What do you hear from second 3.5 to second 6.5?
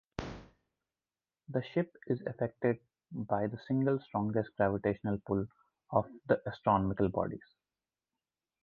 single strongest gravitational pull of the